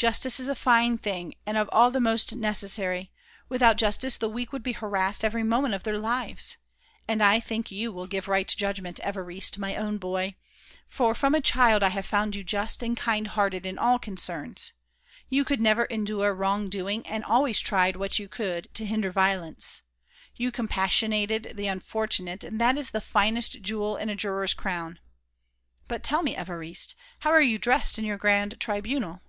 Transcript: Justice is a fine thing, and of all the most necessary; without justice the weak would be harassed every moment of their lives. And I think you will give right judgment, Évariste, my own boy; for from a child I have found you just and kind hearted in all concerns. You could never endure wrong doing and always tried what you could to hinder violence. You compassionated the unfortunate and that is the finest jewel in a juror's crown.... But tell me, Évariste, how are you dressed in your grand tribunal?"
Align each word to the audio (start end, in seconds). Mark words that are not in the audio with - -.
Justice 0.00 0.40
is 0.40 0.48
a 0.48 0.54
fine 0.54 0.96
thing, 0.96 1.34
and 1.44 1.58
of 1.58 1.68
all 1.74 1.90
the 1.90 2.00
most 2.00 2.34
necessary; 2.34 3.10
without 3.50 3.76
justice 3.76 4.16
the 4.16 4.30
weak 4.30 4.50
would 4.50 4.62
be 4.62 4.72
harassed 4.72 5.22
every 5.22 5.42
moment 5.42 5.74
of 5.74 5.82
their 5.82 5.98
lives. 5.98 6.56
And 7.06 7.20
I 7.20 7.38
think 7.38 7.70
you 7.70 7.92
will 7.92 8.06
give 8.06 8.26
right 8.26 8.48
judgment, 8.48 8.98
Évariste, 9.04 9.58
my 9.58 9.76
own 9.76 9.98
boy; 9.98 10.36
for 10.86 11.14
from 11.14 11.34
a 11.34 11.42
child 11.42 11.82
I 11.82 11.90
have 11.90 12.06
found 12.06 12.34
you 12.34 12.42
just 12.42 12.82
and 12.82 12.96
kind 12.96 13.26
hearted 13.26 13.66
in 13.66 13.78
all 13.78 13.98
concerns. 13.98 14.72
You 15.28 15.44
could 15.44 15.60
never 15.60 15.84
endure 15.84 16.32
wrong 16.34 16.68
doing 16.70 17.06
and 17.06 17.22
always 17.22 17.60
tried 17.60 17.94
what 17.96 18.18
you 18.18 18.26
could 18.26 18.72
to 18.76 18.86
hinder 18.86 19.10
violence. 19.10 19.82
You 20.34 20.50
compassionated 20.50 21.52
the 21.58 21.66
unfortunate 21.66 22.42
and 22.42 22.58
that 22.58 22.78
is 22.78 22.92
the 22.92 23.02
finest 23.02 23.60
jewel 23.60 23.98
in 23.98 24.08
a 24.08 24.16
juror's 24.16 24.54
crown.... 24.54 24.98
But 25.88 26.02
tell 26.02 26.22
me, 26.22 26.36
Évariste, 26.36 26.94
how 27.18 27.28
are 27.32 27.42
you 27.42 27.58
dressed 27.58 27.98
in 27.98 28.06
your 28.06 28.16
grand 28.16 28.58
tribunal?" 28.58 29.20